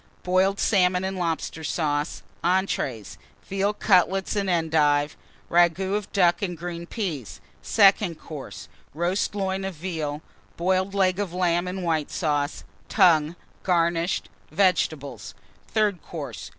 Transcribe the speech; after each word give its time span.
Boiled 0.23 0.59
Salmon 0.59 1.03
and 1.03 1.15
Lobster 1.15 1.63
Sauce. 1.63 2.23
ENTREES. 2.43 3.19
Veal 3.47 3.71
Cutlets 3.71 4.35
and 4.35 4.49
Endive. 4.49 5.15
Ragoût 5.47 5.95
of 5.95 6.11
Duck 6.11 6.41
and 6.41 6.57
Green 6.57 6.87
Peas. 6.87 7.39
SECOND 7.61 8.19
COURSE. 8.19 8.67
Roast 8.95 9.35
Loin 9.35 9.63
of 9.63 9.75
Veal. 9.75 10.23
Boiled 10.57 10.95
Leg 10.95 11.19
of 11.19 11.35
Lamb 11.35 11.67
and 11.67 11.83
White 11.83 12.09
Sauce. 12.09 12.63
Tongue, 12.89 13.35
garnished. 13.61 14.27
Vegetables. 14.49 15.35
THIRD 15.67 16.01
COURSE. 16.01 16.49